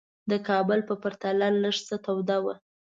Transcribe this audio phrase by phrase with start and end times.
[0.31, 2.55] د کابل په پرتله لږ څه توده وه.